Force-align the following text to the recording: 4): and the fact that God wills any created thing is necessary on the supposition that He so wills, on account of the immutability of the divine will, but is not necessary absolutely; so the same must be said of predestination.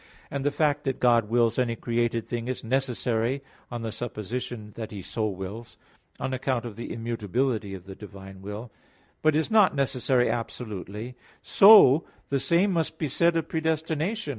4): 0.29 0.29
and 0.37 0.43
the 0.43 0.49
fact 0.49 0.83
that 0.83 0.99
God 0.99 1.29
wills 1.29 1.59
any 1.59 1.75
created 1.75 2.25
thing 2.25 2.47
is 2.47 2.63
necessary 2.63 3.43
on 3.69 3.83
the 3.83 3.91
supposition 3.91 4.71
that 4.75 4.89
He 4.89 5.03
so 5.03 5.27
wills, 5.27 5.77
on 6.19 6.33
account 6.33 6.65
of 6.65 6.75
the 6.75 6.91
immutability 6.91 7.75
of 7.75 7.85
the 7.85 7.93
divine 7.93 8.41
will, 8.41 8.71
but 9.21 9.35
is 9.35 9.51
not 9.51 9.75
necessary 9.75 10.27
absolutely; 10.27 11.15
so 11.43 12.03
the 12.29 12.39
same 12.39 12.71
must 12.71 12.97
be 12.97 13.07
said 13.09 13.37
of 13.37 13.47
predestination. 13.47 14.29